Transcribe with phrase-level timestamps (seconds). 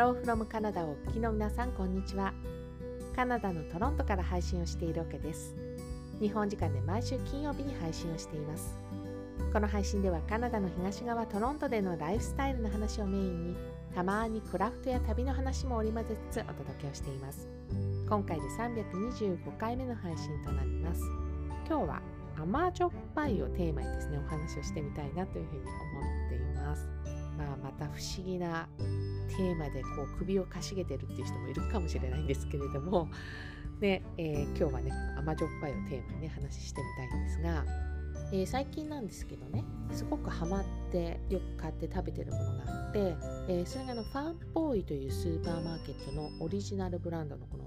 [0.00, 2.32] ローフロムカナダをお聞きの皆さんこんにちは。
[3.14, 5.54] カナダのトロントから配信をしているわけです。
[6.18, 8.78] 日本時間で毎週金曜日に配信をしています。
[9.52, 13.56] この配信ではカナダの東側トロントでのライフスタイルの話をメインに
[13.94, 17.46] たまにクラフトや旅の話も織り交ぜつつお届けをしています。
[18.08, 21.02] 今回で325回目の配信となります。
[21.68, 22.00] 今日は
[22.38, 26.88] 甘じょっぱいをテーマにですねお話をしてみたいなというふうに思っています。
[27.36, 28.66] まあ、また不思議な
[29.36, 33.08] テーマでこう首をかしげてるっていう人もいるかもしれないんですけれども、
[33.80, 37.64] ねえー、今日はね甘じょっぱいをテーマにね話してみたいんですが、
[38.32, 42.98] えー、最近なんですけどねすごくハマってよく買って食べてるものがあって、
[43.48, 47.64] えー、それがあのファンボーイというスーパーマーケットのオリジナルブランドのこの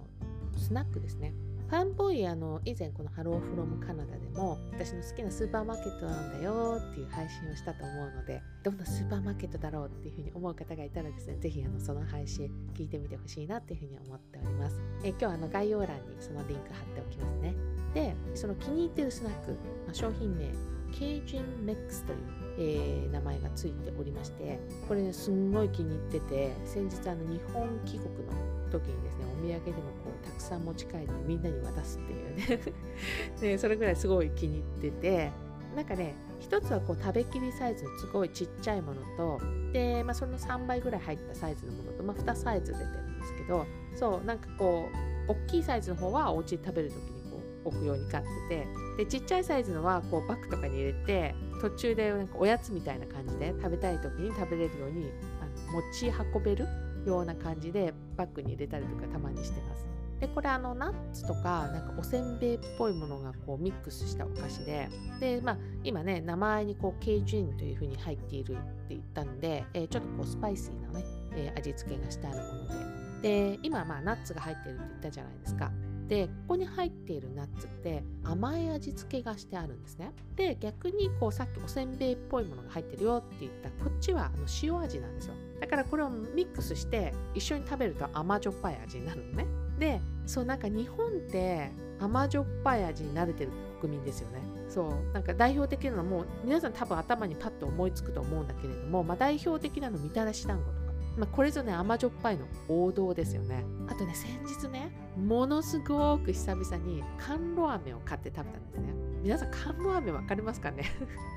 [0.58, 1.34] スナックですね。
[1.73, 14.80] ファンボーイあの以前このハローフロムカナダでも私の好きなスーパーマーケットなんだよっていう配信をしたと思うのでどんなスーパーマーケットだろうっていうふうに思う方がいたらですねぜひあのその配信聞いてみてほしいなっていうふうに思っております。
[15.03, 17.56] え今日はあの概要欄にそのリンク貼っておきますね。
[17.95, 19.58] でその気に入ってるスナック、ま
[19.89, 20.52] あ、商品名
[20.92, 22.20] ケージンメックスという、
[22.59, 28.42] えー、名前がついておりましてこれねすんごい気に入ってて先日あの日本帰国の
[28.80, 32.74] 時にですねお土産でもこうたくさん持ち帰ってみんなに渡すっていうね。
[33.40, 35.32] でそれぐらいすごい気に入ってて。
[35.76, 44.88] なんかね一つはこう食べきりサイズのすごいちっちゃいものとで、まあ、その3倍ぐらい入ったサイズのものと、まあ、2サイズ出てるんですけどそうなんかこ
[45.28, 56.68] う大きいサイズの方はお家で食べる時にこう置くように買っててでちっちゃいサイズのはこうバッグとかに入れて途中でなんかおやつみたいな感じで食べたい時に食べれるようにあの持ち運べる
[57.06, 59.94] ような感じでバッグに入れたりとかたまにしてます。
[60.20, 64.88] でこれあのナッツとかなんかおせんべいっぽいものがこうミックスしたお菓子で
[65.20, 75.72] で、まあ、今ね名前にこうケージンというふうに入っているって言ったんで、えー、ちょっとこうスパイシーなね、えー、味付けがしてあるものでで今まあナッツが入っているって言ったじゃないですか
[76.14, 80.12] でここに入っているナッツって甘い味付けがしてあるんですね。
[80.36, 85.34] で逆にこうさっきおせんべいっぽいものが入ってるよって言ったこっちはあの塩味なんですよ。
[85.60, 89.48] だからこれをミックスして一緒に食べると甘じょっぱい味になるのね。
[89.80, 93.52] でそうなんか日本って甘じょっぱい味に慣れてる
[93.82, 94.44] 国民ですよね。
[94.70, 100.83] そうなんか代表的なのも皆さん多分頭にパッと思いつくと思うんだけれども、まあ、代表的なのみたらし団子とか、
[101.18, 102.46] まあ、これぞね甘じょっぱいの。
[102.68, 103.64] 王道ですよね。
[103.88, 108.94] あとね先日ねものすごく久々に甘露飴を買って食べたんですね。
[109.22, 110.84] 皆さん甘露飴分かりますかね？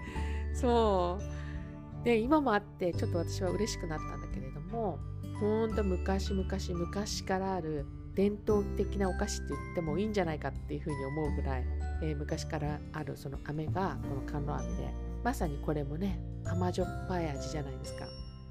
[0.54, 2.04] そう。
[2.04, 4.98] で今もあってちょっと私は嬉しくなったんだけれども
[5.40, 6.46] ほんと昔々
[6.78, 11.64] 昔からある伝統的なお菓子って言ってもいいんじゃないかっていうふうに思うぐらい、
[12.02, 14.94] えー、昔からあるその飴がこの甘露飴で
[15.24, 18.06] まさにこれもね甘じょっぱい味じゃないですか。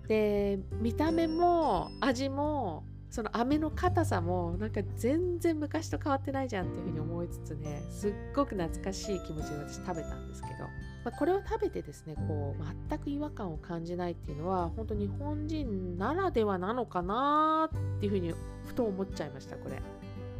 [0.07, 10.67] で見た目も味もその飴の硬さもなんか全然昔と変わってないじゃんっていうふうに思いつつねすっごく懐かしい気持ちで私食べたんですけど、ま
[11.05, 18.33] あ、これを食べてですねこう全く違和感を感じないっていうのは本当日本人ならではなのかなっていうふうに
[18.65, 19.77] ふと思っちゃいましたこれ。
[19.77, 19.79] っ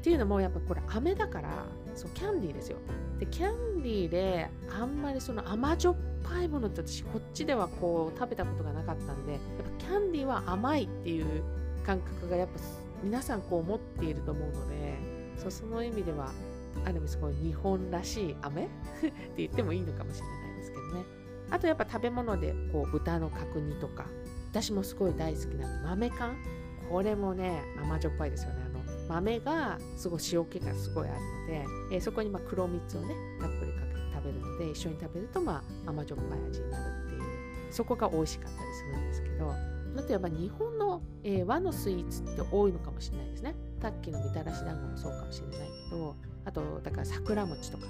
[0.01, 1.65] ていうのもやっぱこれ飴だから
[1.95, 2.77] そうキャンディーですよ。
[3.19, 5.95] でキャンディーであんまりその甘じょっ
[6.29, 9.41] ぱいものって私こっちではこう食べたことがなかったんでやっ
[9.79, 11.43] ぱキャンディーは甘いっていう
[11.85, 12.53] 感覚がやっぱ
[13.03, 14.97] 皆さんこう持っていると思うので
[15.37, 16.31] そうその意味では
[16.83, 18.65] ある意味すごい日本らしい飴？
[18.65, 21.05] って言ってもいいのかもしれないですけどね。
[21.49, 24.05] あとやっぱ食べ物でこう豚の角煮とか。
[24.55, 26.37] 私もすごい大好きな豆缶
[26.89, 28.63] これもね甘じょっぱいですよね。
[28.65, 31.47] あの豆がすごい塩気がすごいあるの
[31.89, 33.84] で、えー、そこにま黒蜜をねたっぷりかけて
[34.25, 37.21] べるので一緒に食べるとまあ甘じょっぱい味になるっていう
[37.71, 39.53] そこが美味しかったりするんですけど
[39.97, 43.55] あとやっぱ日本の、えー、和のスイーツって多いのかもしれないですね。
[43.81, 47.85] さっきのみたらし団子もそうかもしれないけど、あと、だから桜餅とか、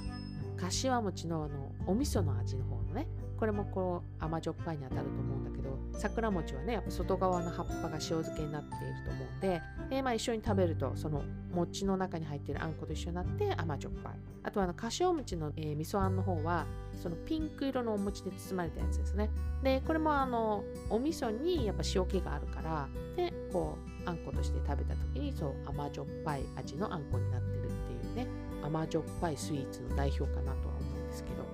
[0.58, 3.08] 柏餅のあのお味噌の味の方のね、
[3.38, 9.62] これもこう甘じょっぱいに当たると思うんだけど桜餅はねやっぱ外側の葉っぱが塩漬けになっていると思うんで、
[9.92, 11.24] えー、まあ一緒に食べるとその
[11.54, 14.14] 餅の中に入っているあんこと一緒になって甘じょっぱい。
[14.44, 16.68] あとはあの柏餅の、えー、味噌あんの方は
[17.02, 19.30] そのピンク色のお餅で包まれたやつですね。
[19.64, 28.28] でこれもあのお味噌にやっぱ塩気があるからでこうあんことして食べた時にそう甘じょっぱい味のあんこになってるっていうね
[28.64, 31.45] 甘じょっぱいスイーツの代表かなとは思うんですけど。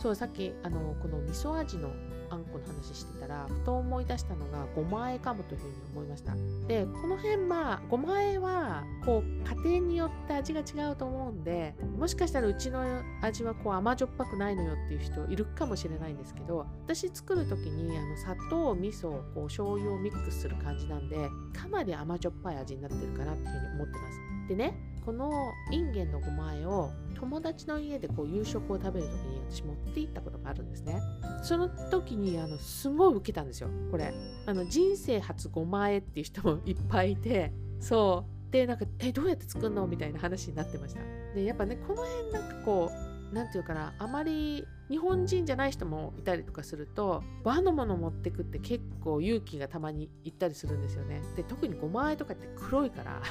[0.00, 1.90] そうさっきあのこの味噌味の
[2.30, 6.34] あんこの話してたらふと思い出したのがごまあえかもというふうに思いました。
[6.68, 21.16] でこの辺まあごまあえはこう家庭によって味が違うと思うんでもしかしたらうちの味はこう甘じょっぱくないのよっていう人いるかもしれないんですけど私作る時にあの砂糖味噌こう醤油をミックスする感じなんで
[21.52, 24.20] かなり甘じょっぱい味になってるかなっていうふうに思ってます。
[24.48, 31.00] でねこのインゲンのごまあえを友達の家でこう夕食を食べる時に私持って行ったことがあるんですね。
[31.42, 33.68] その時にあのすごい受けたんですよ。
[33.90, 34.14] これ。
[34.46, 37.52] あの人生初ごまあえっていう人もいっぱいいて。
[37.78, 38.52] そう。
[38.52, 39.86] でなんかえどうやって作るの？
[39.86, 41.00] みたいな話になってました。
[41.34, 51.22] でやっぱねこの辺なんかこう何て言うかなあまり日本人じゃない人もいたりとかすると和のもの持ってくって結構勇気がたまにいったりするんですよね。
[51.36, 53.22] で特にごまあえとかって黒いから。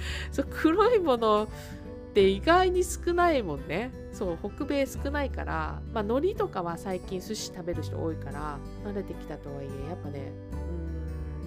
[0.32, 3.90] そう黒いものって意外に少ないもんね。
[4.12, 5.82] そう北米少ないから。
[5.92, 10.32] まあ海苔とかは最近寿司食べる人多いから慣れてきたとはいえやっぱね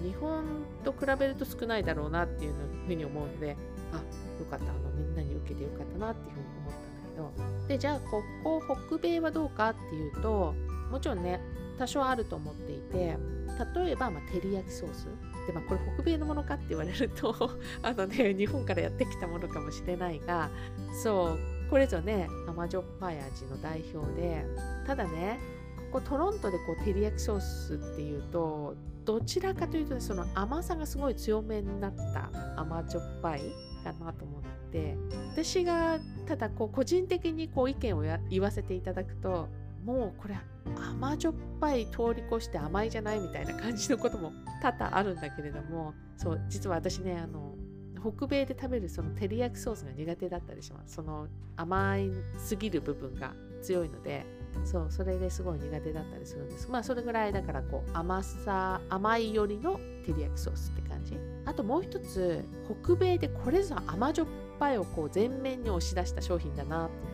[0.00, 0.44] ん日本
[0.84, 2.52] と比べると少ないだろうなっていう
[2.86, 3.56] ふうに思うので
[3.92, 4.02] あよ
[4.50, 4.64] かった。
[4.66, 7.68] あのみんなに受けてよかったなっていうふうに思ったんだけど。
[7.68, 10.54] でじゃあここ北米はどうかっていうと
[10.90, 11.40] もちろんね
[11.78, 13.16] 多少あると思っていて
[13.74, 15.06] 例えば、まあ、照り焼きソース。
[15.46, 17.34] で、まあ、これ北米のものかって言われると
[17.82, 20.50] あのね日本からやってきたものかもしれないが
[21.02, 21.38] そう
[21.68, 24.46] これぞね甘じょっぱい味の代表で
[24.86, 25.40] ただね
[25.90, 33.40] ここトロントでこう照り焼きソースっていうとどちらかというと、ね、その甘さがすごい強めになった甘じょっぱい
[33.82, 34.96] かなと思って
[35.32, 39.48] 私がただこう個人的にこう意見を言わせていただくと
[39.84, 40.36] もうこれ
[40.76, 47.54] 甘じょっぱい通り越して甘いじゃないみたいな感じのことも多々あるんだけれどもそう実は私ねあの
[48.00, 50.94] 北米で食べるその照り焼きソースが苦手だったりします。
[50.94, 53.32] その甘いすぎる部分が
[53.62, 54.26] 強いので
[54.64, 56.68] そうそれですごい苦手だったりするんです。
[56.68, 61.16] まあそれぐらいだからこう甘さ甘いよりの照り焼きソースって感じ。
[61.44, 62.44] あともう一つ
[62.82, 64.26] 北米でこれぞ甘じょっ
[64.58, 67.11] ぱいをこう前面に押し出した商品だなって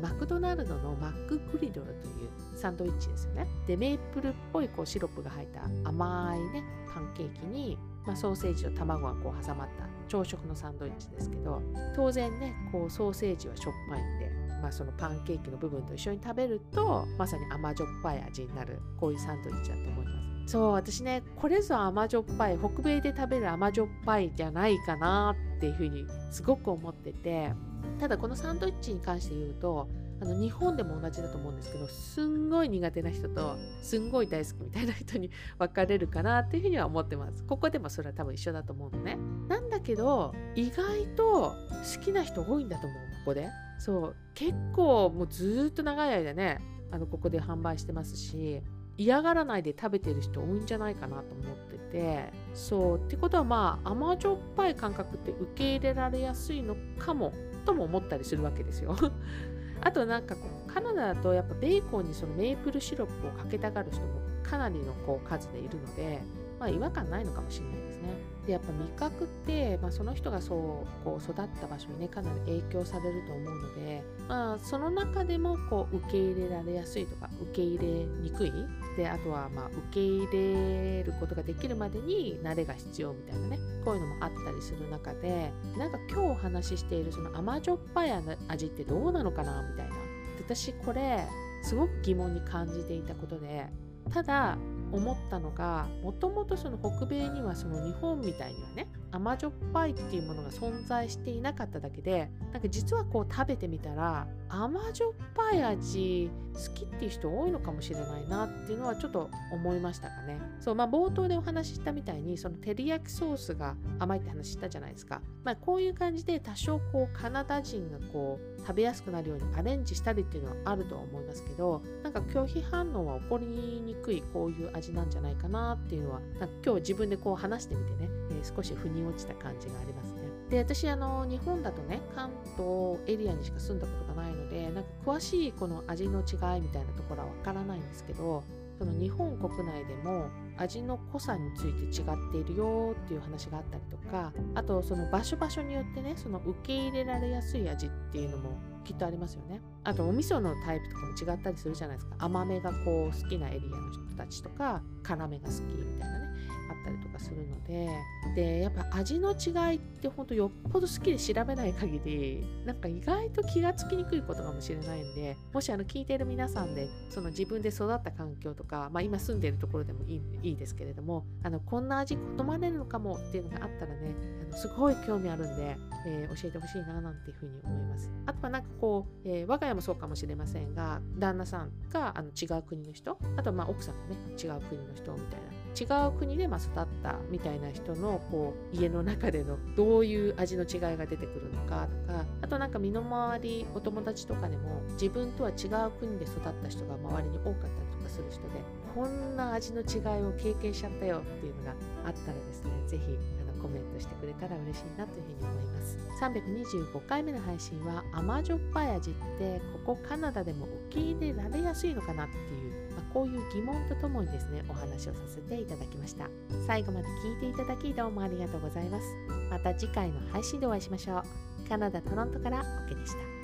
[0.00, 3.46] マクドナルドのマックグリドルというサンドイッチですよね。
[3.66, 11.62] でメープルっぽいこうシロップが入った甘いねパンケーキに、まあ、ソーセージと卵がこう挟まった朝食のサンドイッチですけど
[11.94, 14.30] 当然ねこうソーセージはしょっぱいんで、
[14.60, 20.12] まあ、そのパンケーキの部分と一緒に食べるとまさに甘じょっぱい味になるこういうサンドイッチだと思いま
[20.46, 20.52] す。
[20.52, 27.52] そう私ねこれぞ甘じょっぱい北米で食べる甘じょっぱいじゃないかなってていうふうにすごく思ってて
[27.98, 29.88] ただこのサンドイッチに関して言うと
[30.22, 37.42] あの日本でも同じだと思うんですけどすんごい苦手な人とすんごい大好きみたいな人に 分かれるかなっていうふうには思ってます。
[37.44, 39.16] ここでもそれは多分一緒だと思うのね。
[39.48, 41.54] なんだけど意外と
[41.96, 43.48] 好きな人多いんだと思うここで。
[43.78, 44.16] そう。
[44.34, 46.60] 結構もうずっと長い間ね
[46.90, 48.62] あのここで販売してますし
[48.98, 51.56] 嫌がらないで食べてる人多いんじゃないかなと思っ
[51.90, 57.32] てそうってことはまあ甘じょっぱい感覚って受け入れられやすいのかも
[57.64, 58.96] とも思ったりするわけですよ。
[59.82, 66.20] あとなんかこうカナダだとやっぱベーコンにそのメープルシロップをかけたがる人もかなりのこう数でいるので、
[66.60, 68.00] まあ、違和感ないのかもしれないですね。
[68.46, 78.52] でやっぱ味覚って、まあ、その人がそうこう育った場所にねかなり影響されると思うので、まあ、その中でもこう受け入れられやすいとか受け入れにくい
[78.96, 88.12] であとはまあ受け入れることができるまでに慣れが必要みたいなねこういうのもあったりする中でなんか今日お話ししているその甘じょっぱい
[88.48, 89.94] 味ってどうなのかなみたいな
[90.38, 91.26] 私これ
[91.62, 93.66] すごく疑問に感じていたことで
[94.12, 94.56] ただ
[94.92, 110.38] 思ったのがもともとその北米にはその日本みたいにはね甘じょっぱいっていうものが存在していなかっただけでなんか実はこう食べてみたら甘じょっぱい味好きっていう人多いのかもしれないなっていうのはちょっと思いましたかね。
[110.60, 115.22] そうまあ冒頭でお話ししたみたいにその照り焼きソースが甘いって話したじゃないですか。
[115.44, 128.10] まあこういう感じで多少こうカナダ人がこう食べやすくなるようにアレンジしたりっていうのはあるとは思いますけどなんか拒否反応は起こりにくいこういう味なんじゃないかなっていうのはなんか今日自分でこう話してみてね、
[128.44, 130.20] 少し腑に落ちた感じがありますね。
[130.50, 138.42] で私あの日本だとね関東エリアにしか住んだことがないのでなんか詳しいこの味の違いみたいなところはわからないんですけど
[138.78, 149.60] その日本国内でも味の濃さについて違っているよっていう話があったりとかあとその場所場所によってねその受け入れられやすい味っていうのもきっとありますよね。
[149.84, 152.16] あとお味噌のタイプとかも違ったりするじゃないですか。
[152.18, 156.26] 甘めがこう好きなエリアの人たちとか辛めが好きみたいなね
[156.70, 157.88] あったりとかするので。
[158.34, 174.14] でやっぱ味の違いってほんとよっぽど好きで調べない限りなんか意外と気がつきにくいことかもしれないんでもしあの聞いている皆さんでその自分で育った環境とか、まあ、今住んでいるところでもいいいいですけれどもあのこんな味好まれるのかもっていうのがあったらね
[174.48, 178.10] あのすごい興味あるんで、えー、教えてほしいななんていうふうに思います。
[178.26, 185.60] あとはなんかこう、えー、我が家もそうかもしれませんが旦那さんがあの違う国の人あとまあ奥さんがね違う国の人みたいな。
[185.78, 198.48] 違う国でま育ったみたいな人のこう家の中でのどういう味の違いが出てくるのかとかあとなんか身の回りお友達とかでも自分とは違う国で育った人が周りに多かったりとかする人で
[198.94, 201.70] こんな味の違いを経験しちゃったよっていうのが
[202.04, 203.18] あったらですね是非
[203.60, 205.98] コメントしてくれたら嬉しいなというふうに思います。
[206.20, 216.28] 325回目の配信は甘じょっぱい味ってここカナダでも受け入れられやすいのかなっていうまこういう疑問とともにですねお話をさせていただきました。
[216.66, 219.06] 最後まで聞いていただきどうもありがとうございます。
[219.50, 221.68] また次回の配信でお会いしましょう。
[221.68, 223.39] カナダ・トロントからオケでした。